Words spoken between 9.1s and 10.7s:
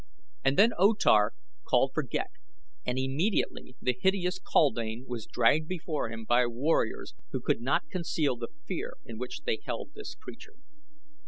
which they held this creature.